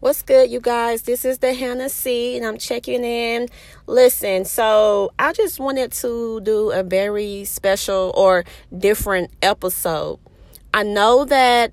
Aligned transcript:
What's 0.00 0.22
good, 0.22 0.48
you 0.48 0.60
guys? 0.60 1.02
This 1.02 1.24
is 1.24 1.38
the 1.38 1.52
Hannah 1.52 1.88
C, 1.88 2.36
and 2.36 2.46
I'm 2.46 2.56
checking 2.56 3.02
in. 3.02 3.48
Listen, 3.88 4.44
so 4.44 5.10
I 5.18 5.32
just 5.32 5.58
wanted 5.58 5.90
to 5.94 6.40
do 6.42 6.70
a 6.70 6.84
very 6.84 7.44
special 7.44 8.12
or 8.14 8.44
different 8.76 9.32
episode. 9.42 10.20
I 10.72 10.84
know 10.84 11.24
that 11.24 11.72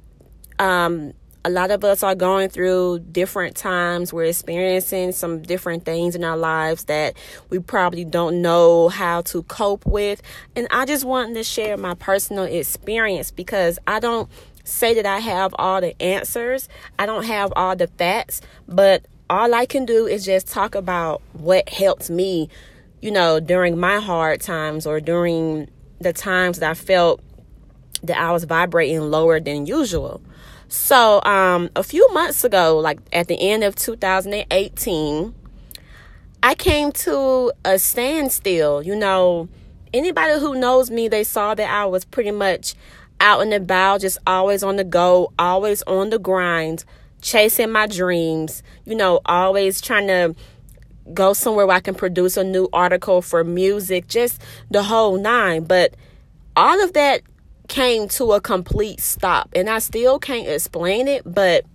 um, 0.57 1.13
a 1.45 1.49
lot 1.49 1.69
of 1.69 1.83
us 1.83 2.01
are 2.01 2.15
going 2.15 2.49
through 2.49 2.99
different 3.11 3.55
times. 3.55 4.11
We're 4.11 4.25
experiencing 4.25 5.11
some 5.11 5.43
different 5.43 5.85
things 5.85 6.15
in 6.15 6.23
our 6.23 6.35
lives 6.35 6.85
that 6.85 7.15
we 7.51 7.59
probably 7.59 8.03
don't 8.03 8.41
know 8.41 8.89
how 8.89 9.21
to 9.21 9.43
cope 9.43 9.85
with. 9.85 10.23
And 10.55 10.67
I 10.71 10.85
just 10.85 11.05
wanted 11.05 11.35
to 11.35 11.43
share 11.43 11.77
my 11.77 11.93
personal 11.93 12.45
experience 12.45 13.29
because 13.29 13.77
I 13.85 13.99
don't 13.99 14.27
say 14.63 14.95
that 14.95 15.05
I 15.05 15.19
have 15.19 15.53
all 15.59 15.81
the 15.81 16.01
answers. 16.01 16.67
I 16.97 17.05
don't 17.05 17.25
have 17.25 17.53
all 17.55 17.75
the 17.75 17.85
facts, 17.85 18.41
but 18.67 19.05
all 19.29 19.53
I 19.53 19.67
can 19.67 19.85
do 19.85 20.07
is 20.07 20.25
just 20.25 20.47
talk 20.47 20.73
about 20.73 21.21
what 21.33 21.69
helped 21.69 22.09
me, 22.09 22.49
you 23.01 23.11
know, 23.11 23.39
during 23.39 23.79
my 23.79 23.99
hard 23.99 24.41
times 24.41 24.87
or 24.87 24.99
during 24.99 25.69
the 26.01 26.11
times 26.11 26.57
that 26.57 26.71
I 26.71 26.73
felt 26.73 27.21
that 28.01 28.17
I 28.17 28.31
was 28.31 28.45
vibrating 28.45 28.99
lower 29.01 29.39
than 29.39 29.67
usual. 29.67 30.21
So, 30.67 31.21
um, 31.23 31.69
a 31.75 31.83
few 31.83 32.11
months 32.13 32.43
ago, 32.43 32.79
like 32.79 32.99
at 33.13 33.27
the 33.27 33.49
end 33.49 33.63
of 33.63 33.75
2018, 33.75 35.33
I 36.43 36.55
came 36.55 36.91
to 36.91 37.51
a 37.63 37.79
standstill. 37.79 38.83
You 38.83 38.95
know, 38.95 39.49
anybody 39.93 40.39
who 40.39 40.55
knows 40.55 40.89
me, 40.91 41.07
they 41.07 41.23
saw 41.23 41.55
that 41.55 41.69
I 41.69 41.85
was 41.85 42.05
pretty 42.05 42.31
much 42.31 42.75
out 43.19 43.41
and 43.41 43.53
about, 43.53 44.01
just 44.01 44.17
always 44.27 44.63
on 44.63 44.75
the 44.75 44.83
go, 44.83 45.31
always 45.39 45.81
on 45.83 46.09
the 46.09 46.19
grind, 46.19 46.83
chasing 47.21 47.71
my 47.71 47.87
dreams, 47.87 48.61
you 48.85 48.95
know, 48.95 49.21
always 49.25 49.81
trying 49.81 50.07
to 50.07 50.35
go 51.13 51.33
somewhere 51.33 51.65
where 51.65 51.77
I 51.77 51.79
can 51.79 51.95
produce 51.95 52.37
a 52.37 52.43
new 52.43 52.67
article 52.73 53.21
for 53.21 53.43
music, 53.43 54.07
just 54.07 54.41
the 54.69 54.83
whole 54.83 55.17
nine. 55.17 55.63
But 55.63 55.95
all 56.55 56.83
of 56.83 56.93
that 56.93 57.21
came 57.67 58.07
to 58.09 58.33
a 58.33 58.41
complete 58.41 58.99
stop, 58.99 59.49
and 59.55 59.69
I 59.69 59.79
still 59.79 60.19
can't 60.19 60.47
explain 60.47 61.07
it. 61.07 61.23
But 61.25 61.65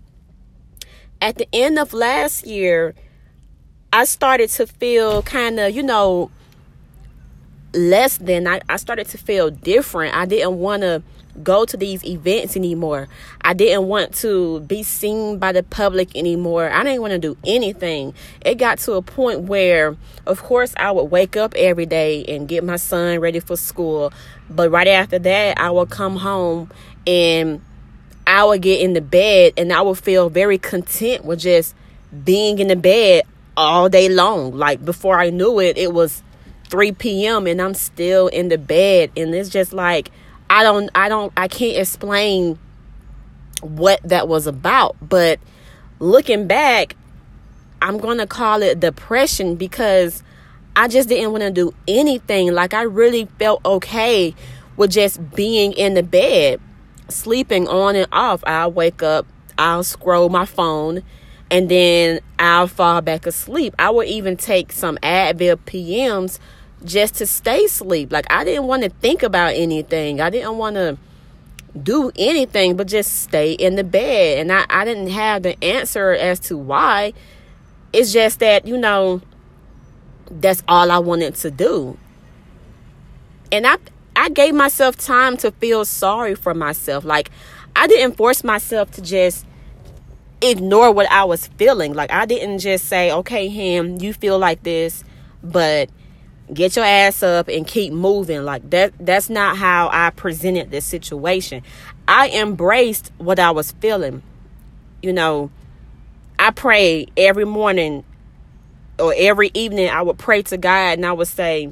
at 1.20 1.36
the 1.36 1.48
end 1.52 1.78
of 1.78 1.92
last 1.92 2.46
year, 2.46 2.94
I 3.92 4.04
started 4.04 4.50
to 4.50 4.66
feel 4.66 5.22
kind 5.22 5.58
of, 5.58 5.74
you 5.74 5.82
know, 5.82 6.30
less 7.72 8.18
than 8.18 8.46
I, 8.46 8.60
I 8.68 8.76
started 8.76 9.08
to 9.08 9.18
feel 9.18 9.50
different. 9.50 10.14
I 10.14 10.26
didn't 10.26 10.58
want 10.58 10.82
to 10.82 11.02
go 11.42 11.64
to 11.64 11.76
these 11.76 12.04
events 12.04 12.56
anymore. 12.56 13.08
I 13.40 13.52
didn't 13.54 13.86
want 13.86 14.14
to 14.16 14.60
be 14.60 14.82
seen 14.82 15.38
by 15.38 15.52
the 15.52 15.62
public 15.62 16.16
anymore. 16.16 16.70
I 16.70 16.82
didn't 16.82 17.00
want 17.00 17.12
to 17.12 17.18
do 17.18 17.36
anything. 17.46 18.14
It 18.44 18.56
got 18.56 18.78
to 18.80 18.94
a 18.94 19.02
point 19.02 19.42
where, 19.42 19.96
of 20.26 20.42
course, 20.42 20.74
I 20.76 20.90
would 20.90 21.04
wake 21.04 21.36
up 21.36 21.54
every 21.54 21.86
day 21.86 22.24
and 22.24 22.48
get 22.48 22.64
my 22.64 22.76
son 22.76 23.20
ready 23.20 23.40
for 23.40 23.56
school. 23.56 24.12
But 24.48 24.70
right 24.70 24.88
after 24.88 25.18
that, 25.18 25.58
I 25.58 25.70
would 25.70 25.90
come 25.90 26.16
home 26.16 26.70
and 27.06 27.60
I 28.26 28.44
would 28.44 28.62
get 28.62 28.80
in 28.80 28.92
the 28.92 29.00
bed 29.00 29.54
and 29.56 29.72
I 29.72 29.82
would 29.82 29.98
feel 29.98 30.28
very 30.28 30.58
content 30.58 31.24
with 31.24 31.40
just 31.40 31.74
being 32.24 32.58
in 32.58 32.68
the 32.68 32.76
bed 32.76 33.24
all 33.56 33.88
day 33.88 34.08
long. 34.08 34.56
Like 34.56 34.84
before 34.84 35.18
I 35.18 35.30
knew 35.30 35.60
it, 35.60 35.76
it 35.78 35.92
was 35.92 36.22
3 36.68 36.92
p.m. 36.92 37.46
and 37.46 37.60
I'm 37.60 37.74
still 37.74 38.28
in 38.28 38.48
the 38.48 38.58
bed. 38.58 39.10
And 39.16 39.34
it's 39.34 39.48
just 39.48 39.72
like, 39.72 40.10
I 40.50 40.64
don't 40.64 40.90
I 40.96 41.08
don't 41.08 41.32
I 41.36 41.46
can't 41.46 41.76
explain 41.76 42.58
what 43.62 44.00
that 44.02 44.26
was 44.26 44.48
about, 44.48 44.96
but 45.00 45.38
looking 46.00 46.48
back, 46.48 46.96
I'm 47.80 47.98
going 47.98 48.18
to 48.18 48.26
call 48.26 48.62
it 48.62 48.80
depression 48.80 49.54
because 49.54 50.24
I 50.74 50.88
just 50.88 51.08
didn't 51.08 51.30
want 51.30 51.42
to 51.44 51.50
do 51.52 51.72
anything. 51.86 52.52
Like 52.52 52.74
I 52.74 52.82
really 52.82 53.28
felt 53.38 53.64
okay 53.64 54.34
with 54.76 54.90
just 54.90 55.34
being 55.36 55.72
in 55.72 55.94
the 55.94 56.02
bed, 56.02 56.60
sleeping 57.08 57.68
on 57.68 57.94
and 57.94 58.08
off. 58.10 58.42
I'll 58.44 58.72
wake 58.72 59.04
up, 59.04 59.26
I'll 59.56 59.84
scroll 59.84 60.30
my 60.30 60.46
phone, 60.46 61.02
and 61.48 61.68
then 61.68 62.20
I'll 62.40 62.66
fall 62.66 63.02
back 63.02 63.24
asleep. 63.24 63.74
I 63.78 63.90
would 63.90 64.08
even 64.08 64.36
take 64.36 64.72
some 64.72 64.96
Advil 64.98 65.56
PMs 65.66 66.40
just 66.84 67.14
to 67.16 67.26
stay 67.26 67.64
asleep. 67.64 68.12
Like 68.12 68.26
I 68.30 68.44
didn't 68.44 68.66
want 68.66 68.82
to 68.82 68.90
think 68.90 69.22
about 69.22 69.54
anything. 69.54 70.20
I 70.20 70.30
didn't 70.30 70.56
want 70.56 70.76
to 70.76 70.98
do 71.80 72.10
anything 72.16 72.76
but 72.76 72.88
just 72.88 73.22
stay 73.22 73.52
in 73.52 73.76
the 73.76 73.84
bed. 73.84 74.38
And 74.38 74.52
I, 74.52 74.64
I 74.68 74.84
didn't 74.84 75.08
have 75.08 75.42
the 75.42 75.62
answer 75.62 76.12
as 76.12 76.40
to 76.40 76.56
why. 76.56 77.12
It's 77.92 78.12
just 78.12 78.40
that, 78.40 78.66
you 78.66 78.76
know, 78.76 79.20
that's 80.30 80.62
all 80.68 80.90
I 80.90 80.98
wanted 80.98 81.34
to 81.36 81.50
do. 81.50 81.98
And 83.52 83.66
I 83.66 83.76
I 84.16 84.28
gave 84.28 84.54
myself 84.54 84.96
time 84.96 85.36
to 85.38 85.50
feel 85.50 85.84
sorry 85.84 86.34
for 86.34 86.54
myself. 86.54 87.04
Like 87.04 87.30
I 87.74 87.86
didn't 87.86 88.16
force 88.16 88.44
myself 88.44 88.90
to 88.92 89.02
just 89.02 89.46
ignore 90.40 90.92
what 90.92 91.10
I 91.10 91.24
was 91.24 91.46
feeling. 91.46 91.94
Like 91.94 92.12
I 92.12 92.26
didn't 92.26 92.58
just 92.58 92.86
say, 92.86 93.10
"Okay, 93.12 93.48
him, 93.48 94.00
you 94.00 94.12
feel 94.12 94.38
like 94.38 94.62
this, 94.62 95.04
but 95.42 95.90
get 96.52 96.76
your 96.76 96.84
ass 96.84 97.22
up 97.22 97.48
and 97.48 97.66
keep 97.66 97.92
moving. 97.92 98.44
Like 98.44 98.68
that 98.70 98.92
that's 98.98 99.30
not 99.30 99.56
how 99.56 99.88
i 99.92 100.10
presented 100.10 100.70
this 100.70 100.84
situation. 100.84 101.62
I 102.08 102.28
embraced 102.30 103.12
what 103.18 103.38
i 103.38 103.50
was 103.50 103.72
feeling. 103.72 104.22
You 105.02 105.12
know 105.12 105.50
i 106.38 106.50
prayed 106.50 107.10
every 107.16 107.44
morning 107.44 108.02
or 108.98 109.14
every 109.16 109.50
evening 109.52 109.90
i 109.90 110.00
would 110.00 110.16
pray 110.18 110.40
to 110.40 110.56
god 110.56 110.94
and 110.94 111.04
i 111.04 111.12
would 111.12 111.28
say 111.28 111.70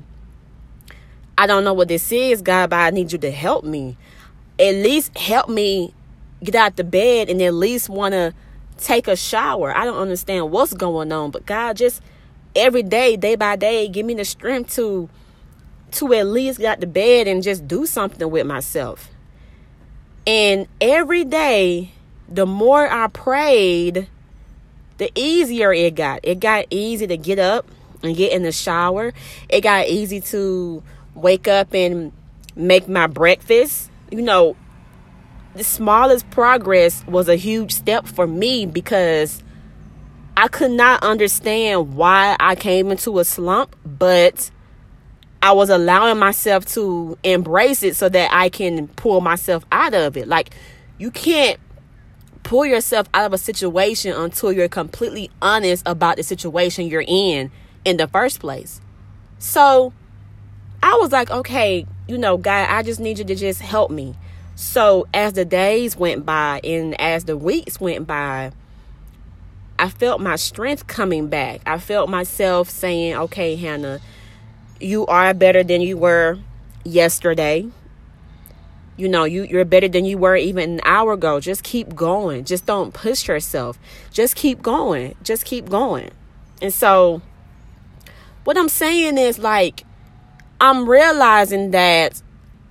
i 1.38 1.46
don't 1.46 1.64
know 1.64 1.72
what 1.72 1.88
this 1.88 2.12
is 2.12 2.42
god 2.42 2.68
but 2.68 2.76
i 2.76 2.90
need 2.90 3.12
you 3.12 3.18
to 3.18 3.30
help 3.30 3.64
me. 3.64 3.96
At 4.58 4.74
least 4.74 5.16
help 5.16 5.48
me 5.48 5.94
get 6.42 6.54
out 6.54 6.76
the 6.76 6.84
bed 6.84 7.30
and 7.30 7.40
at 7.40 7.54
least 7.54 7.88
want 7.88 8.12
to 8.12 8.34
take 8.76 9.08
a 9.08 9.16
shower. 9.16 9.76
I 9.76 9.84
don't 9.84 9.98
understand 9.98 10.50
what's 10.50 10.74
going 10.74 11.12
on 11.12 11.30
but 11.30 11.46
god 11.46 11.76
just 11.76 12.02
every 12.54 12.82
day, 12.82 13.16
day 13.16 13.36
by 13.36 13.56
day, 13.56 13.88
give 13.88 14.06
me 14.06 14.14
the 14.14 14.24
strength 14.24 14.74
to 14.76 15.08
to 15.90 16.12
at 16.12 16.26
least 16.26 16.58
get 16.58 16.80
to 16.80 16.86
bed 16.86 17.26
and 17.26 17.42
just 17.42 17.66
do 17.66 17.86
something 17.86 18.30
with 18.30 18.46
myself. 18.46 19.08
And 20.26 20.68
every 20.80 21.24
day, 21.24 21.92
the 22.28 22.44
more 22.44 22.86
I 22.86 23.06
prayed, 23.06 24.08
the 24.98 25.10
easier 25.14 25.72
it 25.72 25.94
got. 25.94 26.20
It 26.22 26.40
got 26.40 26.66
easy 26.70 27.06
to 27.06 27.16
get 27.16 27.38
up 27.38 27.66
and 28.02 28.14
get 28.14 28.32
in 28.32 28.42
the 28.42 28.52
shower. 28.52 29.14
It 29.48 29.62
got 29.62 29.86
easy 29.86 30.20
to 30.20 30.82
wake 31.14 31.48
up 31.48 31.72
and 31.72 32.12
make 32.54 32.88
my 32.88 33.06
breakfast. 33.06 33.90
You 34.10 34.22
know, 34.22 34.56
the 35.54 35.64
smallest 35.64 36.28
progress 36.30 37.04
was 37.06 37.28
a 37.28 37.36
huge 37.36 37.72
step 37.72 38.06
for 38.06 38.26
me 38.26 38.66
because 38.66 39.42
I 40.38 40.46
could 40.46 40.70
not 40.70 41.02
understand 41.02 41.96
why 41.96 42.36
I 42.38 42.54
came 42.54 42.92
into 42.92 43.18
a 43.18 43.24
slump, 43.24 43.74
but 43.84 44.52
I 45.42 45.50
was 45.50 45.68
allowing 45.68 46.20
myself 46.20 46.64
to 46.74 47.18
embrace 47.24 47.82
it 47.82 47.96
so 47.96 48.08
that 48.08 48.30
I 48.32 48.48
can 48.48 48.86
pull 48.86 49.20
myself 49.20 49.64
out 49.72 49.94
of 49.94 50.16
it. 50.16 50.28
Like, 50.28 50.54
you 50.96 51.10
can't 51.10 51.58
pull 52.44 52.64
yourself 52.64 53.08
out 53.14 53.26
of 53.26 53.32
a 53.32 53.38
situation 53.38 54.12
until 54.12 54.52
you're 54.52 54.68
completely 54.68 55.28
honest 55.42 55.82
about 55.86 56.18
the 56.18 56.22
situation 56.22 56.86
you're 56.86 57.04
in 57.04 57.50
in 57.84 57.96
the 57.96 58.06
first 58.06 58.38
place. 58.38 58.80
So, 59.40 59.92
I 60.84 60.98
was 61.00 61.10
like, 61.10 61.32
okay, 61.32 61.84
you 62.06 62.16
know, 62.16 62.36
God, 62.36 62.68
I 62.70 62.84
just 62.84 63.00
need 63.00 63.18
you 63.18 63.24
to 63.24 63.34
just 63.34 63.60
help 63.60 63.90
me. 63.90 64.14
So, 64.54 65.08
as 65.12 65.32
the 65.32 65.44
days 65.44 65.96
went 65.96 66.24
by 66.24 66.60
and 66.62 66.98
as 67.00 67.24
the 67.24 67.36
weeks 67.36 67.80
went 67.80 68.06
by, 68.06 68.52
I 69.78 69.88
felt 69.88 70.20
my 70.20 70.36
strength 70.36 70.86
coming 70.86 71.28
back. 71.28 71.60
I 71.64 71.78
felt 71.78 72.10
myself 72.10 72.68
saying, 72.68 73.14
okay, 73.14 73.54
Hannah, 73.56 74.00
you 74.80 75.06
are 75.06 75.32
better 75.34 75.62
than 75.62 75.80
you 75.80 75.96
were 75.96 76.38
yesterday. 76.84 77.68
You 78.96 79.08
know, 79.08 79.22
you, 79.24 79.44
you're 79.44 79.64
better 79.64 79.86
than 79.86 80.04
you 80.04 80.18
were 80.18 80.34
even 80.34 80.70
an 80.72 80.80
hour 80.84 81.12
ago. 81.12 81.38
Just 81.38 81.62
keep 81.62 81.94
going. 81.94 82.44
Just 82.44 82.66
don't 82.66 82.92
push 82.92 83.28
yourself. 83.28 83.78
Just 84.10 84.34
keep 84.34 84.60
going. 84.62 85.14
Just 85.22 85.44
keep 85.44 85.68
going. 85.68 86.10
And 86.60 86.74
so, 86.74 87.22
what 88.42 88.58
I'm 88.58 88.68
saying 88.68 89.16
is 89.16 89.38
like, 89.38 89.84
I'm 90.60 90.88
realizing 90.88 91.70
that 91.70 92.20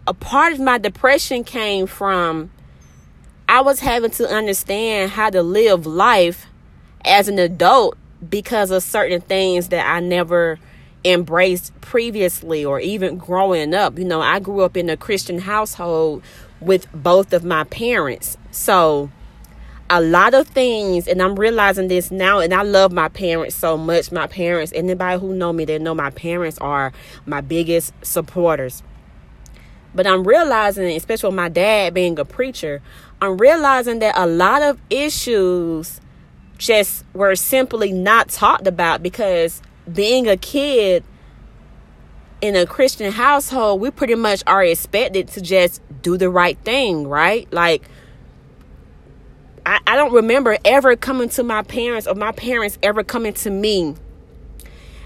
a 0.06 0.14
part 0.14 0.52
of 0.52 0.60
my 0.60 0.78
depression 0.78 1.46
came 1.46 1.88
from 1.88 2.52
I 3.48 3.62
was 3.62 3.80
having 3.80 4.12
to 4.12 4.28
understand 4.28 5.12
how 5.12 5.30
to 5.30 5.42
live 5.42 5.86
life 5.86 6.48
as 7.06 7.28
an 7.28 7.40
adult 7.40 7.98
because 8.30 8.72
of 8.72 8.84
certain 8.84 9.22
things 9.22 9.70
that 9.70 9.88
I 9.88 10.00
never 10.00 10.60
embraced 11.06 11.80
previously 11.82 12.66
or 12.66 12.80
even 12.80 13.18
growing 13.18 13.74
up. 13.74 13.98
You 13.98 14.06
know, 14.06 14.22
I 14.22 14.40
grew 14.40 14.62
up 14.62 14.76
in 14.76 14.90
a 14.90 14.98
Christian 14.98 15.40
household 15.40 16.24
with 16.60 16.92
both 16.92 17.34
of 17.34 17.44
my 17.44 17.64
parents. 17.66 18.38
So 18.52 19.10
a 19.90 20.02
lot 20.02 20.34
of 20.34 20.46
things 20.48 21.08
and 21.08 21.22
i'm 21.22 21.40
realizing 21.40 21.88
this 21.88 22.12
now 22.12 22.40
and 22.40 22.54
i 22.54 22.62
love 22.62 22.92
my 22.92 23.08
parents 23.08 23.56
so 23.56 23.78
much 23.78 24.12
my 24.12 24.28
parents 24.28 24.74
anybody 24.76 25.20
who 25.20 25.34
know 25.34 25.54
me 25.54 25.64
they 25.64 25.80
know 25.80 25.96
my 25.96 26.10
parents 26.10 26.58
are 26.60 26.92
my 27.26 27.40
biggest 27.40 27.94
supporters 28.02 28.84
but 29.96 30.06
i'm 30.06 30.26
realizing 30.26 30.94
especially 30.98 31.32
my 31.32 31.48
dad 31.48 31.94
being 31.94 32.20
a 32.20 32.26
preacher 32.26 32.82
i'm 33.22 33.38
realizing 33.38 34.00
that 34.00 34.14
a 34.18 34.28
lot 34.28 34.62
of 34.62 34.78
issues 34.90 36.02
just 36.58 37.06
were 37.14 37.36
simply 37.36 37.92
not 37.92 38.30
talked 38.30 38.68
about 38.68 39.04
because 39.04 39.62
being 39.92 40.28
a 40.28 40.38
kid 40.38 41.04
in 42.42 42.56
a 42.56 42.66
christian 42.66 43.12
household 43.12 43.80
we 43.82 43.90
pretty 43.90 44.16
much 44.16 44.44
are 44.46 44.64
expected 44.64 45.28
to 45.28 45.42
just 45.42 45.82
do 46.02 46.18
the 46.18 46.30
right 46.30 46.58
thing 46.60 47.08
right 47.08 47.52
like 47.52 47.90
I, 49.68 49.80
I 49.86 49.96
don't 49.98 50.14
remember 50.14 50.58
ever 50.64 50.96
coming 50.96 51.28
to 51.30 51.44
my 51.44 51.62
parents 51.62 52.08
or 52.08 52.16
my 52.16 52.32
parents 52.32 52.78
ever 52.82 53.04
coming 53.04 53.34
to 53.34 53.50
me 53.50 53.96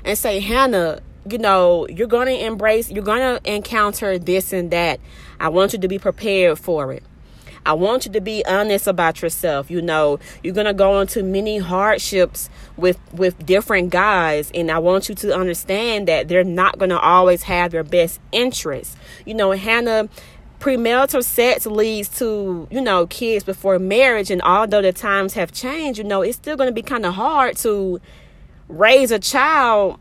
and 0.06 0.16
say, 0.16 0.40
Hannah, 0.40 1.02
you 1.30 1.40
know, 1.40 1.88
you're 1.88 2.08
going 2.08 2.28
to 2.28 2.46
embrace, 2.46 2.92
you're 2.92 3.04
going 3.04 3.20
to 3.20 3.52
encounter 3.52 4.20
this 4.20 4.54
and 4.54 4.70
that. 4.70 5.00
I 5.40 5.50
want 5.50 5.74
you 5.74 5.80
to 5.80 5.88
be 5.88 5.98
prepared 5.98 6.60
for 6.60 6.94
it. 6.94 7.04
I 7.66 7.74
want 7.74 8.06
you 8.06 8.12
to 8.14 8.22
be 8.22 8.44
honest 8.46 8.88
about 8.88 9.22
yourself. 9.22 9.70
You 9.70 9.82
know, 9.82 10.20
you're 10.44 10.54
gonna 10.54 10.74
go 10.74 11.00
into 11.00 11.24
many 11.24 11.60
hardships 11.60 12.50
with 12.78 13.00
with 13.14 13.46
different 13.46 13.90
guys, 13.90 14.52
and 14.54 14.72
I 14.72 14.80
want 14.80 15.10
you 15.10 15.16
to 15.16 15.36
understand 15.36 16.08
that 16.08 16.28
they're 16.28 16.44
not 16.44 16.80
gonna 16.80 16.98
always 16.98 17.44
have 17.44 17.74
your 17.74 17.84
best 17.84 18.20
interests. 18.32 18.96
You 19.26 19.36
know, 19.36 19.52
Hannah 19.52 20.10
premarital 20.60 21.24
sex 21.24 21.66
leads 21.66 22.08
to 22.20 22.68
you 22.70 22.80
know 22.80 23.08
kids 23.08 23.44
before 23.44 23.80
marriage 23.80 24.30
and 24.30 24.44
although 24.44 24.84
the 24.84 24.94
times 24.94 25.34
have 25.34 25.52
changed 25.52 25.98
you 25.98 26.04
know 26.04 26.22
it's 26.22 26.38
still 26.38 26.56
going 26.56 26.70
to 26.70 26.74
be 26.74 26.84
kind 26.84 27.04
of 27.04 27.16
hard 27.16 27.58
to 27.58 28.00
raise 28.68 29.10
a 29.10 29.18
child 29.18 29.98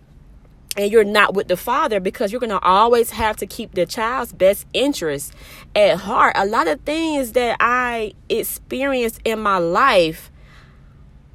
and 0.81 0.91
you're 0.91 1.05
not 1.05 1.35
with 1.35 1.49
the 1.49 1.57
father 1.57 2.01
because 2.01 2.33
you're 2.33 2.41
going 2.41 2.51
to 2.51 2.61
always 2.61 3.11
have 3.11 3.37
to 3.37 3.47
keep 3.47 3.75
the 3.75 3.85
child's 3.85 4.33
best 4.33 4.67
interest 4.73 5.35
at 5.77 5.99
heart 5.99 6.33
a 6.37 6.47
lot 6.47 6.67
of 6.67 6.81
things 6.81 7.33
that 7.33 7.57
i 7.61 8.13
experienced 8.29 9.21
in 9.25 9.39
my 9.39 9.59
life 9.59 10.31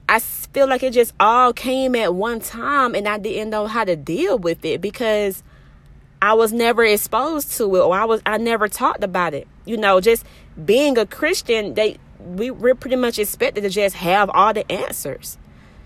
i 0.10 0.20
feel 0.20 0.68
like 0.68 0.84
it 0.84 0.94
just 0.94 1.14
all 1.20 1.54
came 1.54 1.96
at 1.96 2.14
one 2.14 2.40
time 2.40 2.96
and 2.96 3.08
i 3.08 3.18
didn't 3.18 3.50
know 3.50 3.68
how 3.68 3.84
to 3.84 3.96
deal 3.96 4.38
with 4.38 4.66
it 4.66 4.82
because 4.82 5.44
I 6.22 6.34
was 6.34 6.52
never 6.52 6.84
exposed 6.84 7.56
to 7.58 7.76
it 7.76 7.80
or 7.82 7.94
I 7.94 8.06
was 8.06 8.20
I 8.26 8.40
never 8.40 8.68
talked 8.68 9.04
about 9.04 9.36
it. 9.36 9.48
You 9.66 9.78
know, 9.78 10.02
just 10.02 10.26
being 10.64 10.98
a 10.98 11.06
Christian, 11.06 11.76
they 11.76 11.98
we, 12.20 12.50
we're 12.50 12.74
pretty 12.74 12.96
much 12.96 13.20
expected 13.20 13.62
to 13.62 13.70
just 13.70 13.96
have 13.98 14.30
all 14.32 14.52
the 14.52 14.70
answers. 14.72 15.38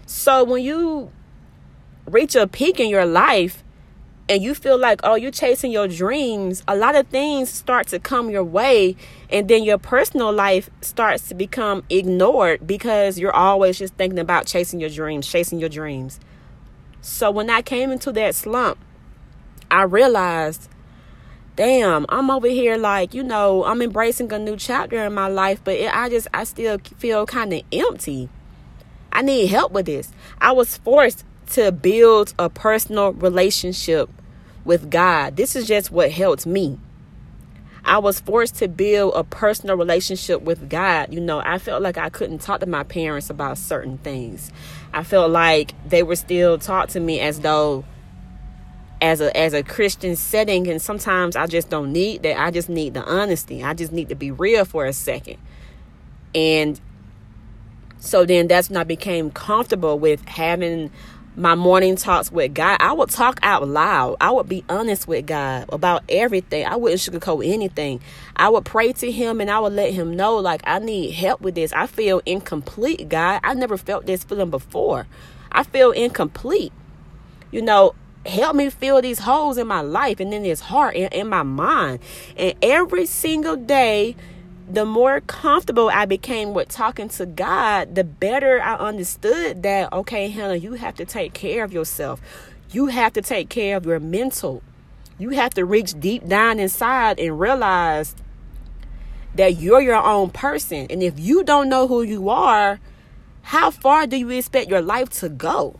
So 0.06 0.46
when 0.46 0.64
you 0.64 1.12
reach 2.10 2.36
a 2.36 2.48
peak 2.48 2.80
in 2.80 2.90
your 2.90 3.06
life 3.06 3.64
and 4.30 4.44
you 4.44 4.54
feel 4.54 4.78
like, 4.78 5.02
oh, 5.04 5.16
you're 5.16 5.32
chasing 5.32 5.72
your 5.72 5.88
dreams, 5.88 6.64
a 6.68 6.76
lot 6.76 6.96
of 6.96 7.08
things 7.08 7.50
start 7.50 7.88
to 7.88 8.00
come 8.00 8.30
your 8.30 8.44
way. 8.44 8.96
And 9.32 9.48
then 9.48 9.64
your 9.64 9.80
personal 9.80 10.32
life 10.32 10.70
starts 10.82 11.28
to 11.30 11.36
become 11.36 11.84
ignored 11.90 12.68
because 12.68 13.18
you're 13.18 13.36
always 13.36 13.80
just 13.80 13.96
thinking 13.96 14.20
about 14.20 14.46
chasing 14.46 14.80
your 14.80 14.92
dreams, 14.92 15.28
chasing 15.28 15.60
your 15.60 15.70
dreams. 15.70 16.20
So 17.02 17.32
when 17.32 17.50
I 17.50 17.64
came 17.64 17.92
into 17.92 18.12
that 18.12 18.36
slump, 18.36 18.78
I 19.72 19.84
realized, 19.84 20.70
damn, 21.56 22.06
I'm 22.10 22.30
over 22.30 22.48
here 22.48 22.78
like, 22.78 23.16
you 23.16 23.24
know, 23.24 23.66
I'm 23.66 23.82
embracing 23.82 24.32
a 24.32 24.38
new 24.38 24.58
chapter 24.58 25.04
in 25.06 25.14
my 25.14 25.28
life, 25.28 25.62
but 25.64 25.74
it, 25.74 25.96
I 25.96 26.08
just, 26.08 26.28
I 26.36 26.44
still 26.44 26.78
feel 26.98 27.26
kind 27.26 27.52
of 27.52 27.64
empty. 27.72 28.30
I 29.12 29.24
need 29.24 29.48
help 29.48 29.72
with 29.72 29.88
this. 29.88 30.12
I 30.40 30.52
was 30.52 30.78
forced 30.78 31.26
to 31.52 31.72
build 31.72 32.34
a 32.38 32.50
personal 32.50 33.14
relationship 33.14 34.10
with 34.66 34.90
God. 34.90 35.36
This 35.36 35.56
is 35.56 35.68
just 35.68 35.92
what 35.92 36.12
helped 36.12 36.46
me. 36.46 36.80
I 37.84 37.98
was 37.98 38.20
forced 38.20 38.56
to 38.58 38.68
build 38.68 39.14
a 39.16 39.24
personal 39.24 39.76
relationship 39.76 40.42
with 40.42 40.70
God. 40.70 41.14
You 41.14 41.22
know, 41.22 41.42
I 41.44 41.58
felt 41.58 41.82
like 41.82 41.98
I 41.98 42.10
couldn't 42.10 42.40
talk 42.40 42.60
to 42.60 42.66
my 42.66 42.84
parents 42.84 43.30
about 43.30 43.58
certain 43.58 43.98
things. 44.00 44.52
I 44.94 45.04
felt 45.04 45.32
like 45.32 45.74
they 45.88 46.04
were 46.04 46.16
still 46.16 46.58
taught 46.60 46.90
to 46.90 47.00
me 47.00 47.20
as 47.20 47.40
though 47.40 47.86
as 49.02 49.22
a 49.22 49.36
as 49.36 49.54
a 49.54 49.64
Christian 49.64 50.18
setting 50.18 50.68
and 50.68 50.82
sometimes 50.82 51.36
I 51.36 51.48
just 51.48 51.70
don't 51.70 51.94
need 51.94 52.24
that. 52.24 52.40
I 52.40 52.52
just 52.52 52.70
need 52.70 52.94
the 52.94 53.04
honesty. 53.04 53.64
I 53.64 53.74
just 53.74 53.92
need 53.92 54.10
to 54.10 54.16
be 54.16 54.30
real 54.30 54.66
for 54.66 54.86
a 54.86 54.94
second. 54.94 55.38
And 56.36 56.80
so 58.00 58.26
then 58.26 58.48
that's 58.48 58.70
when 58.70 58.78
I 58.78 58.84
became 58.84 59.32
comfortable 59.32 59.98
with 59.98 60.26
having 60.26 60.92
my 61.40 61.56
morning 61.56 61.96
talks 61.96 62.30
with 62.34 62.54
God. 62.54 62.78
I 62.82 62.92
would 62.92 63.10
talk 63.10 63.40
out 63.44 63.66
loud. 63.66 64.18
I 64.20 64.30
would 64.30 64.50
be 64.50 64.66
honest 64.68 65.08
with 65.08 65.26
God 65.26 65.70
about 65.72 66.04
everything. 66.10 66.66
I 66.66 66.76
wouldn't 66.76 67.00
sugarcoat 67.00 67.48
anything. 67.48 68.02
I 68.36 68.50
would 68.50 68.66
pray 68.66 68.92
to 68.92 69.10
Him 69.10 69.40
and 69.40 69.50
I 69.50 69.60
would 69.62 69.72
let 69.72 69.94
Him 69.94 70.18
know, 70.18 70.36
like, 70.36 70.62
I 70.66 70.80
need 70.80 71.12
help 71.12 71.40
with 71.40 71.56
this. 71.56 71.72
I 71.72 71.88
feel 71.88 72.22
incomplete, 72.26 73.08
God. 73.08 73.40
I 73.42 73.54
never 73.54 73.78
felt 73.78 74.06
this 74.06 74.26
feeling 74.26 74.50
before. 74.50 75.08
I 75.50 75.64
feel 75.64 75.92
incomplete. 75.92 76.74
You 77.52 77.62
know, 77.62 77.96
help 78.26 78.58
me 78.58 78.70
fill 78.70 79.02
these 79.02 79.20
holes 79.20 79.58
in 79.58 79.66
my 79.66 79.80
life 79.80 80.20
and 80.20 80.34
in 80.34 80.44
this 80.44 80.60
heart 80.60 80.98
and 80.98 81.12
in 81.14 81.30
my 81.30 81.44
mind. 81.44 82.00
And 82.36 82.54
every 82.62 83.06
single 83.06 83.56
day, 83.56 84.18
the 84.70 84.86
more 84.86 85.20
comfortable 85.22 85.90
I 85.90 86.06
became 86.06 86.54
with 86.54 86.70
talking 86.70 87.10
to 87.10 87.26
God, 87.26 87.96
the 87.96 88.04
better 88.04 88.62
I 88.62 88.76
understood 88.76 89.64
that, 89.64 89.92
okay, 89.92 90.30
Hannah, 90.30 90.56
you 90.56 90.74
have 90.74 90.96
to 90.96 91.06
take 91.06 91.34
care 91.34 91.64
of 91.64 91.74
yourself. 91.74 92.22
You 92.72 92.86
have 92.88 93.14
to 93.14 93.22
take 93.22 93.50
care 93.50 93.78
of 93.78 93.86
your 93.88 94.00
mental. 94.00 94.62
You 95.18 95.32
have 95.32 95.56
to 95.56 95.66
reach 95.66 96.00
deep 96.00 96.28
down 96.28 96.60
inside 96.60 97.20
and 97.20 97.40
realize 97.40 98.16
that 99.34 99.58
you're 99.60 99.82
your 99.82 99.96
own 99.96 100.30
person. 100.30 100.86
And 100.92 101.02
if 101.02 101.20
you 101.20 101.44
don't 101.44 101.68
know 101.68 101.88
who 101.88 102.04
you 102.04 102.30
are, 102.30 102.80
how 103.42 103.72
far 103.72 104.06
do 104.06 104.18
you 104.18 104.30
expect 104.30 104.70
your 104.70 104.82
life 104.82 105.10
to 105.22 105.30
go? 105.30 105.80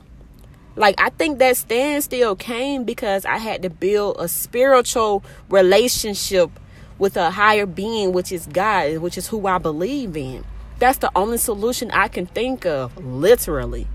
Like 0.76 0.96
I 0.98 1.10
think 1.10 1.38
that 1.40 1.58
standstill 1.58 2.36
came 2.36 2.86
because 2.86 3.24
I 3.26 3.38
had 3.38 3.62
to 3.62 3.70
build 3.70 4.16
a 4.18 4.28
spiritual 4.28 5.24
relationship 5.50 6.50
with 7.00 7.18
a 7.18 7.32
higher 7.32 7.66
being, 7.66 8.12
which 8.12 8.32
is 8.32 8.46
God, 8.46 8.98
which 8.98 9.18
is 9.18 9.28
who 9.28 9.48
I 9.48 9.58
believe 9.58 10.16
in. 10.16 10.44
That's 10.78 11.00
the 11.00 11.12
only 11.16 11.38
solution 11.38 11.90
I 11.92 12.08
can 12.08 12.26
think 12.26 12.66
of, 12.66 12.96
literally. 13.04 13.88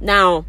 Now, 0.00 0.46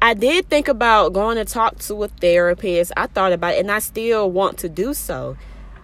I 0.00 0.14
did 0.14 0.48
think 0.48 0.66
about 0.66 1.12
going 1.12 1.36
to 1.36 1.44
talk 1.44 1.78
to 1.80 2.02
a 2.02 2.08
therapist. 2.08 2.92
I 2.96 3.06
thought 3.06 3.32
about 3.32 3.54
it 3.54 3.60
and 3.60 3.70
I 3.70 3.78
still 3.78 4.30
want 4.30 4.58
to 4.58 4.68
do 4.68 4.94
so. 4.94 5.36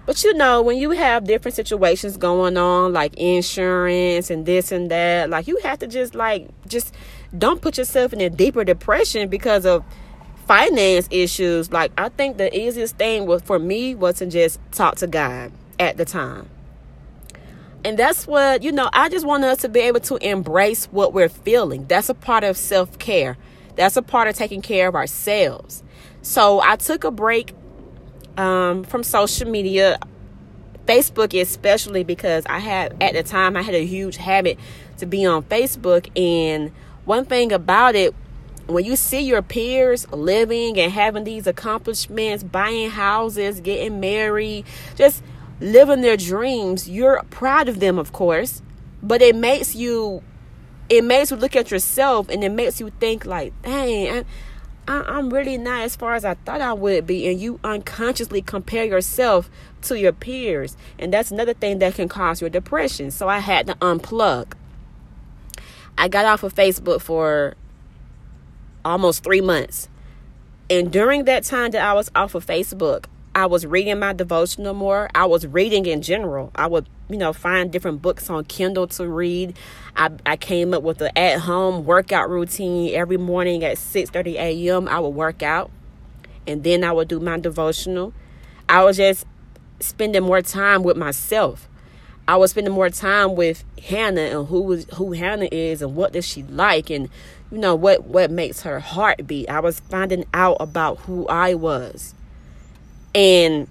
But 0.06 0.24
you 0.24 0.34
know, 0.34 0.62
when 0.62 0.78
you 0.78 0.90
have 0.90 1.24
different 1.24 1.54
situations 1.54 2.16
going 2.16 2.56
on, 2.56 2.92
like 2.92 3.14
insurance 3.16 4.30
and 4.30 4.44
this 4.44 4.72
and 4.72 4.90
that, 4.90 5.30
like 5.30 5.46
you 5.46 5.58
have 5.62 5.78
to 5.80 5.86
just 5.86 6.14
like 6.14 6.48
just 6.66 6.94
don't 7.36 7.60
put 7.60 7.78
yourself 7.78 8.12
in 8.12 8.20
a 8.20 8.30
deeper 8.30 8.64
depression 8.64 9.28
because 9.28 9.66
of 9.66 9.84
finance 10.48 11.06
issues. 11.10 11.70
Like 11.70 11.92
I 11.96 12.08
think 12.08 12.38
the 12.38 12.56
easiest 12.58 12.96
thing 12.96 13.26
was 13.26 13.42
for 13.42 13.58
me 13.58 13.94
was 13.94 14.16
to 14.16 14.26
just 14.26 14.58
talk 14.72 14.96
to 14.96 15.06
God 15.06 15.52
at 15.78 15.96
the 15.96 16.04
time. 16.04 16.48
And 17.84 17.96
that's 17.96 18.26
what, 18.26 18.64
you 18.64 18.72
know, 18.72 18.90
I 18.92 19.08
just 19.08 19.24
want 19.24 19.44
us 19.44 19.58
to 19.58 19.68
be 19.68 19.80
able 19.80 20.00
to 20.00 20.16
embrace 20.16 20.86
what 20.86 21.12
we're 21.12 21.28
feeling. 21.28 21.86
That's 21.86 22.08
a 22.08 22.14
part 22.14 22.42
of 22.42 22.56
self 22.56 22.98
care. 22.98 23.36
That's 23.76 23.96
a 23.96 24.02
part 24.02 24.26
of 24.26 24.34
taking 24.34 24.62
care 24.62 24.88
of 24.88 24.96
ourselves. 24.96 25.84
So 26.22 26.60
I 26.60 26.74
took 26.74 27.04
a 27.04 27.12
break 27.12 27.54
um, 28.36 28.82
from 28.82 29.04
social 29.04 29.48
media, 29.48 29.98
Facebook 30.86 31.40
especially 31.40 32.02
because 32.02 32.44
I 32.46 32.58
had 32.58 33.00
at 33.00 33.12
the 33.12 33.22
time 33.22 33.56
I 33.56 33.62
had 33.62 33.74
a 33.74 33.86
huge 33.86 34.16
habit 34.16 34.58
to 34.96 35.06
be 35.06 35.24
on 35.24 35.44
Facebook 35.44 36.10
and 36.18 36.72
one 37.04 37.24
thing 37.24 37.52
about 37.52 37.94
it 37.94 38.14
when 38.68 38.84
you 38.84 38.96
see 38.96 39.20
your 39.20 39.42
peers 39.42 40.10
living 40.12 40.78
and 40.78 40.92
having 40.92 41.24
these 41.24 41.46
accomplishments, 41.46 42.44
buying 42.44 42.90
houses, 42.90 43.60
getting 43.60 43.98
married, 43.98 44.66
just 44.94 45.22
living 45.60 46.02
their 46.02 46.16
dreams, 46.16 46.88
you're 46.88 47.22
proud 47.30 47.68
of 47.68 47.80
them, 47.80 47.98
of 47.98 48.12
course, 48.12 48.62
but 49.02 49.22
it 49.22 49.34
makes 49.34 49.74
you 49.74 50.22
it 50.88 51.04
makes 51.04 51.30
you 51.30 51.36
look 51.36 51.56
at 51.56 51.70
yourself 51.70 52.28
and 52.28 52.42
it 52.42 52.50
makes 52.50 52.80
you 52.80 52.90
think 52.98 53.26
like, 53.26 53.52
dang, 53.62 54.24
I, 54.86 55.18
am 55.18 55.28
really 55.30 55.58
not 55.58 55.82
as 55.82 55.96
far 55.96 56.14
as 56.14 56.24
I 56.24 56.34
thought 56.34 56.62
I 56.62 56.72
would 56.72 57.06
be. 57.06 57.28
And 57.28 57.38
you 57.38 57.60
unconsciously 57.62 58.40
compare 58.40 58.84
yourself 58.84 59.50
to 59.82 59.98
your 59.98 60.12
peers. 60.12 60.76
And 60.98 61.12
that's 61.12 61.30
another 61.30 61.52
thing 61.52 61.78
that 61.80 61.94
can 61.94 62.08
cause 62.08 62.40
your 62.40 62.48
depression. 62.48 63.10
So 63.10 63.28
I 63.28 63.40
had 63.40 63.66
to 63.66 63.74
unplug. 63.76 64.52
I 65.98 66.08
got 66.08 66.24
off 66.24 66.42
of 66.42 66.54
Facebook 66.54 67.02
for 67.02 67.54
almost 68.88 69.22
three 69.22 69.40
months. 69.40 69.88
And 70.70 70.90
during 70.90 71.24
that 71.24 71.44
time 71.44 71.70
that 71.72 71.82
I 71.82 71.92
was 71.92 72.10
off 72.14 72.34
of 72.34 72.44
Facebook, 72.44 73.06
I 73.34 73.46
was 73.46 73.64
reading 73.64 73.98
my 73.98 74.12
devotional 74.12 74.74
more. 74.74 75.10
I 75.14 75.26
was 75.26 75.46
reading 75.46 75.86
in 75.86 76.02
general. 76.02 76.50
I 76.54 76.66
would, 76.66 76.88
you 77.08 77.16
know, 77.16 77.32
find 77.32 77.70
different 77.70 78.02
books 78.02 78.28
on 78.28 78.44
Kindle 78.44 78.86
to 78.88 79.06
read. 79.06 79.56
I, 79.96 80.10
I 80.26 80.36
came 80.36 80.74
up 80.74 80.82
with 80.82 81.00
an 81.00 81.12
at 81.16 81.40
home 81.40 81.84
workout 81.84 82.28
routine 82.28 82.94
every 82.94 83.16
morning 83.16 83.62
at 83.62 83.78
6 83.78 84.10
30 84.10 84.36
a.m. 84.38 84.88
I 84.88 84.98
would 84.98 85.10
work 85.10 85.42
out 85.42 85.70
and 86.46 86.64
then 86.64 86.82
I 86.82 86.92
would 86.92 87.08
do 87.08 87.20
my 87.20 87.38
devotional. 87.38 88.12
I 88.68 88.82
was 88.82 88.96
just 88.96 89.26
spending 89.80 90.22
more 90.22 90.42
time 90.42 90.82
with 90.82 90.96
myself. 90.96 91.68
I 92.26 92.36
was 92.36 92.50
spending 92.50 92.74
more 92.74 92.90
time 92.90 93.36
with 93.36 93.64
Hannah 93.84 94.20
and 94.20 94.48
who 94.48 94.60
was 94.62 94.86
who 94.94 95.12
Hannah 95.12 95.48
is 95.50 95.80
and 95.80 95.94
what 95.94 96.12
does 96.12 96.26
she 96.26 96.42
like 96.42 96.90
and 96.90 97.08
you 97.50 97.58
know 97.58 97.74
what 97.74 98.04
what 98.06 98.30
makes 98.30 98.62
her 98.62 98.80
heart 98.80 99.26
beat. 99.26 99.48
I 99.48 99.60
was 99.60 99.80
finding 99.80 100.24
out 100.34 100.58
about 100.60 100.98
who 101.00 101.26
I 101.28 101.54
was. 101.54 102.14
And 103.14 103.68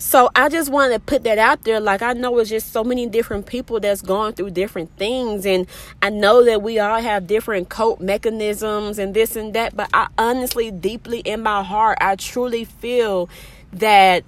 so 0.00 0.30
I 0.36 0.48
just 0.48 0.70
wanted 0.70 0.94
to 0.94 1.00
put 1.00 1.24
that 1.24 1.38
out 1.38 1.64
there. 1.64 1.80
Like 1.80 2.02
I 2.02 2.12
know 2.12 2.38
it's 2.38 2.48
just 2.48 2.72
so 2.72 2.84
many 2.84 3.06
different 3.06 3.46
people 3.46 3.80
that's 3.80 4.00
going 4.00 4.34
through 4.34 4.50
different 4.50 4.96
things, 4.96 5.44
and 5.44 5.66
I 6.00 6.10
know 6.10 6.44
that 6.44 6.62
we 6.62 6.78
all 6.78 7.00
have 7.00 7.26
different 7.26 7.68
cope 7.68 8.00
mechanisms 8.00 8.98
and 8.98 9.12
this 9.12 9.34
and 9.34 9.52
that. 9.54 9.76
But 9.76 9.90
I 9.92 10.06
honestly, 10.16 10.70
deeply 10.70 11.20
in 11.20 11.42
my 11.42 11.64
heart, 11.64 11.98
I 12.00 12.14
truly 12.14 12.64
feel 12.64 13.28
that 13.72 14.22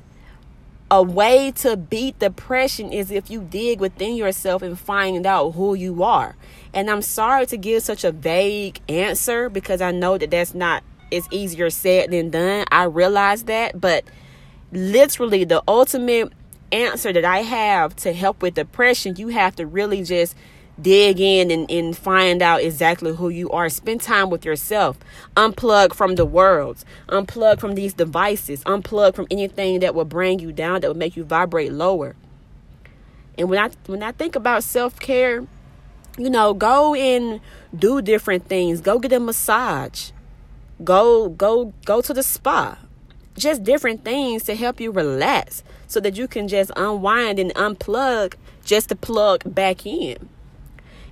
a 0.90 1.02
way 1.02 1.52
to 1.52 1.76
beat 1.76 2.18
depression 2.18 2.92
is 2.92 3.10
if 3.10 3.30
you 3.30 3.42
dig 3.42 3.80
within 3.80 4.16
yourself 4.16 4.60
and 4.62 4.78
find 4.78 5.24
out 5.24 5.52
who 5.52 5.74
you 5.74 6.02
are. 6.02 6.36
And 6.74 6.90
I'm 6.90 7.02
sorry 7.02 7.46
to 7.46 7.56
give 7.56 7.82
such 7.82 8.02
a 8.02 8.10
vague 8.10 8.80
answer 8.88 9.48
because 9.48 9.80
I 9.80 9.92
know 9.92 10.18
that 10.18 10.30
that's 10.30 10.54
not 10.54 10.82
it's 11.10 11.28
easier 11.30 11.70
said 11.70 12.10
than 12.10 12.30
done. 12.30 12.64
I 12.70 12.84
realize 12.84 13.44
that, 13.44 13.80
but 13.80 14.04
literally 14.72 15.44
the 15.44 15.62
ultimate 15.66 16.32
answer 16.72 17.12
that 17.12 17.24
I 17.24 17.38
have 17.38 17.96
to 17.96 18.12
help 18.12 18.42
with 18.42 18.54
depression, 18.54 19.16
you 19.16 19.28
have 19.28 19.56
to 19.56 19.66
really 19.66 20.02
just 20.02 20.36
dig 20.82 21.20
in 21.20 21.50
and, 21.50 21.70
and 21.70 21.96
find 21.96 22.42
out 22.42 22.62
exactly 22.62 23.14
who 23.14 23.28
you 23.28 23.50
are. 23.50 23.68
Spend 23.68 24.00
time 24.00 24.30
with 24.30 24.44
yourself. 24.44 24.98
Unplug 25.36 25.94
from 25.94 26.14
the 26.14 26.24
world. 26.24 26.84
Unplug 27.08 27.60
from 27.60 27.74
these 27.74 27.94
devices. 27.94 28.64
Unplug 28.64 29.14
from 29.14 29.26
anything 29.30 29.80
that 29.80 29.94
will 29.94 30.04
bring 30.04 30.38
you 30.38 30.52
down, 30.52 30.80
that 30.80 30.88
will 30.88 30.96
make 30.96 31.16
you 31.16 31.24
vibrate 31.24 31.72
lower. 31.72 32.16
And 33.38 33.48
when 33.48 33.58
I 33.58 33.70
when 33.86 34.02
I 34.02 34.12
think 34.12 34.36
about 34.36 34.64
self-care, 34.64 35.46
you 36.18 36.30
know, 36.30 36.52
go 36.52 36.94
and 36.94 37.40
do 37.74 38.02
different 38.02 38.46
things. 38.46 38.80
Go 38.80 38.98
get 38.98 39.12
a 39.12 39.20
massage. 39.20 40.10
Go 40.82 41.28
go 41.28 41.72
go 41.84 42.00
to 42.00 42.12
the 42.12 42.22
spa 42.22 42.78
just 43.40 43.64
different 43.64 44.04
things 44.04 44.44
to 44.44 44.54
help 44.54 44.80
you 44.80 44.90
relax 44.90 45.64
so 45.86 45.98
that 46.00 46.16
you 46.16 46.28
can 46.28 46.46
just 46.46 46.70
unwind 46.76 47.38
and 47.38 47.52
unplug 47.54 48.34
just 48.64 48.88
to 48.90 48.96
plug 48.96 49.42
back 49.54 49.86
in. 49.86 50.28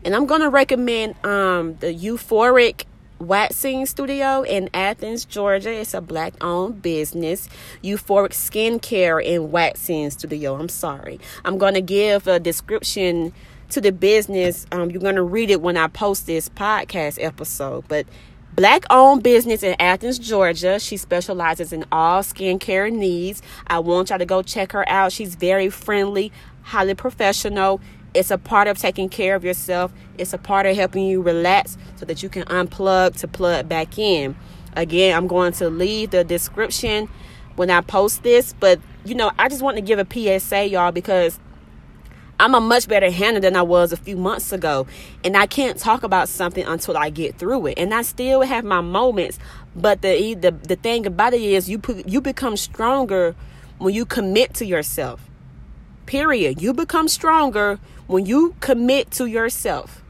And 0.08 0.16
I'm 0.16 0.24
going 0.24 0.40
to 0.40 0.48
recommend 0.48 1.22
um, 1.22 1.76
the 1.80 1.94
Euphoric 1.94 2.84
Waxing 3.18 3.84
Studio 3.84 4.40
in 4.40 4.70
Athens, 4.72 5.26
Georgia. 5.26 5.70
It's 5.70 5.92
a 5.92 6.00
black 6.00 6.32
owned 6.42 6.80
business. 6.80 7.46
Euphoric 7.84 8.30
Skincare 8.30 9.22
and 9.22 9.52
Waxing 9.52 10.08
Studio. 10.08 10.56
I'm 10.56 10.70
sorry. 10.70 11.20
I'm 11.44 11.58
going 11.58 11.74
to 11.74 11.82
give 11.82 12.26
a 12.26 12.40
description 12.40 13.34
to 13.68 13.82
the 13.82 13.92
business. 13.92 14.66
Um, 14.72 14.90
you're 14.90 15.02
going 15.02 15.16
to 15.16 15.22
read 15.22 15.50
it 15.50 15.60
when 15.60 15.76
I 15.76 15.88
post 15.88 16.24
this 16.24 16.48
podcast 16.48 17.22
episode. 17.22 17.84
But 17.86 18.06
Black 18.54 18.84
owned 18.88 19.22
business 19.22 19.62
in 19.62 19.76
Athens, 19.78 20.18
Georgia. 20.18 20.80
She 20.80 20.96
specializes 20.96 21.70
in 21.70 21.84
all 21.92 22.22
skincare 22.22 22.90
needs. 22.90 23.42
I 23.66 23.78
want 23.80 24.08
y'all 24.08 24.18
to 24.18 24.24
go 24.24 24.40
check 24.40 24.72
her 24.72 24.88
out. 24.88 25.12
She's 25.12 25.34
very 25.34 25.68
friendly, 25.68 26.32
highly 26.62 26.94
professional. 26.94 27.80
It's 28.18 28.32
a 28.32 28.38
part 28.38 28.66
of 28.66 28.76
taking 28.76 29.08
care 29.08 29.37
of 29.37 29.44
yourself. 29.44 29.92
It's 30.18 30.32
a 30.32 30.38
part 30.38 30.66
of 30.66 30.75
helping 30.75 31.04
you 31.06 31.22
relax 31.22 31.78
so 31.94 32.04
that 32.06 32.20
you 32.20 32.28
can 32.28 32.42
unplug 32.44 33.16
to 33.20 33.28
plug 33.28 33.68
back 33.68 33.96
in. 33.96 34.34
Again, 34.75 35.16
I'm 35.16 35.28
going 35.28 35.52
to 35.54 35.70
leave 35.70 36.10
the 36.10 36.25
description 36.25 37.08
when 37.54 37.70
I 37.70 37.80
post 37.80 38.25
this, 38.25 38.54
but 38.58 38.80
you 39.04 39.14
know, 39.14 39.30
I 39.38 39.48
just 39.48 39.62
want 39.62 39.76
to 39.76 39.82
give 39.82 40.00
a 40.00 40.40
PSA, 40.40 40.66
y'all, 40.66 40.90
because 40.90 41.38
I'm 42.40 42.56
a 42.56 42.60
much 42.60 42.88
better 42.88 43.08
Hannah 43.08 43.38
than 43.38 43.54
I 43.54 43.62
was 43.62 43.92
a 43.92 43.96
few 43.96 44.16
months 44.16 44.52
ago. 44.52 44.88
And 45.22 45.37
I 45.37 45.46
can't 45.46 45.78
talk 45.78 46.02
about 46.02 46.28
something 46.28 46.64
until 46.64 46.96
I 46.96 47.10
get 47.10 47.38
through 47.38 47.66
it. 47.66 47.78
And 47.78 47.94
I 47.94 48.02
still 48.02 48.42
have 48.42 48.64
my 48.64 48.80
moments. 48.80 49.38
But 49.76 50.02
the 50.02 50.34
the, 50.34 50.50
the 50.50 50.75
thing 50.76 51.06
about 51.06 51.34
it 51.34 51.40
is 51.40 51.70
you 51.70 51.78
put, 51.78 52.08
you 52.08 52.20
become 52.20 52.56
stronger 52.56 53.37
when 53.78 53.94
you 53.94 54.04
commit 54.04 54.54
to 54.54 54.66
yourself. 54.66 55.28
Period. 56.06 56.60
You 56.60 56.72
become 56.72 57.06
stronger 57.06 57.78
when 58.08 58.26
you 58.26 58.56
commit 58.58 59.12
to 59.12 59.26
yourself. 59.26 60.02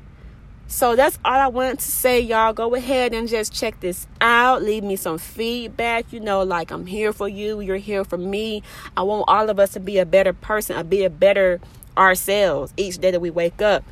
So 0.70 0.96
that's 0.96 1.18
all 1.24 1.34
I 1.34 1.48
wanted 1.48 1.78
to 1.80 1.90
say, 1.90 2.20
y'all. 2.20 2.52
Go 2.52 2.74
ahead 2.74 3.14
and 3.14 3.26
just 3.26 3.52
check 3.52 3.80
this 3.80 4.06
out. 4.20 4.62
Leave 4.62 4.84
me 4.84 4.96
some 4.96 5.18
feedback. 5.18 6.12
You 6.12 6.20
know, 6.20 6.42
like 6.42 6.70
I'm 6.70 6.86
here 6.86 7.12
for 7.12 7.28
you. 7.28 7.60
You're 7.60 7.76
here 7.76 8.04
for 8.04 8.18
me. 8.18 8.62
I 8.96 9.02
want 9.02 9.24
all 9.28 9.50
of 9.50 9.58
us 9.58 9.72
to 9.72 9.80
be 9.80 9.98
a 9.98 10.06
better 10.06 10.32
person, 10.32 10.76
to 10.76 10.84
be 10.84 11.04
a 11.04 11.10
better 11.10 11.60
ourselves 11.96 12.72
each 12.76 12.98
day 12.98 13.10
that 13.10 13.20
we 13.20 13.30
wake 13.30 13.60
up. 13.60 13.82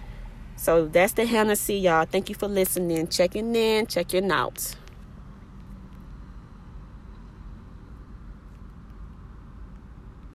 So 0.56 0.86
that's 0.86 1.12
the 1.14 1.56
C, 1.56 1.78
y'all. 1.78 2.06
Thank 2.06 2.28
you 2.28 2.34
for 2.34 2.48
listening, 2.48 3.08
checking 3.08 3.54
in, 3.54 3.86
checking 3.86 4.30
out. 4.30 4.74